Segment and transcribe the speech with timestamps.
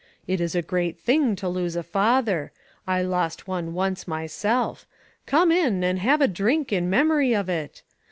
[0.25, 2.51] It is a great thing to lose a father;
[2.87, 4.87] I lost one once myself;
[5.27, 7.83] come in and have a drink in memory of it.